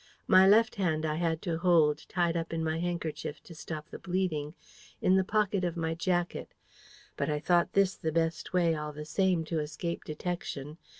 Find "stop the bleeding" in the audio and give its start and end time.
3.53-4.55